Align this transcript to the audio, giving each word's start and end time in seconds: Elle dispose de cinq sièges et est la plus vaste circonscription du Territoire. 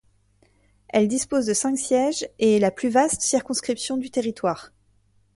Elle 0.89 1.07
dispose 1.07 1.45
de 1.45 1.53
cinq 1.53 1.77
sièges 1.77 2.27
et 2.39 2.55
est 2.55 2.59
la 2.59 2.71
plus 2.71 2.89
vaste 2.89 3.21
circonscription 3.21 3.97
du 3.97 4.09
Territoire. 4.09 4.71